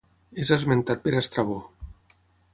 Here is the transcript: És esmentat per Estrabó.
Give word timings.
És 0.43 0.51
esmentat 0.55 1.03
per 1.05 1.13
Estrabó. 1.21 1.61